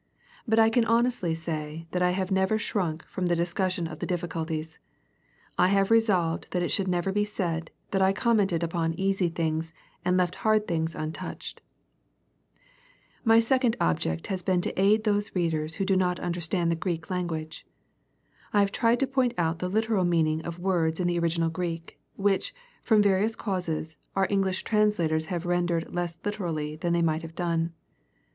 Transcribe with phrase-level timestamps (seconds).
[0.47, 3.99] But I can honestly say, that I have never shrunk from the dis cussion of
[3.99, 4.79] difficulties.
[5.59, 9.75] I have resolved that it should, never be said, that I commented upon easy things,
[10.03, 11.61] and left hard things untouched.
[12.55, 12.61] 2.
[13.25, 17.11] My second object has been to aid those readers who do not understand the Greek
[17.11, 17.63] language.
[18.53, 21.99] I have tried to point out the literal meaning of words in the original Greek,
[22.15, 27.21] which, from various causes, our Eng lish translators have rendered less literally than they might
[27.21, 27.73] have done.